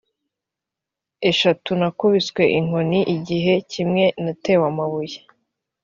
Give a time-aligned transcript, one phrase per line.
[1.29, 5.17] eshatu nakubiswe inkoni c igihe kimwe natewe amabuye